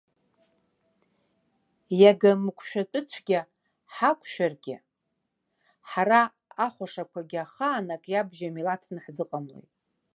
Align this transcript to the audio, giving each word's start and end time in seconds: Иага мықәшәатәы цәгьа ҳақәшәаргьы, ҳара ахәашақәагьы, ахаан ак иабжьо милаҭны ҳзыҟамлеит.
Иага 1.99 2.31
мықәшәатәы 2.43 2.99
цәгьа 3.09 3.41
ҳақәшәаргьы, 3.93 4.75
ҳара 5.89 6.21
ахәашақәагьы, 6.65 7.37
ахаан 7.43 7.87
ак 7.95 8.03
иабжьо 8.13 8.47
милаҭны 8.55 8.97
ҳзыҟамлеит. 9.05 9.69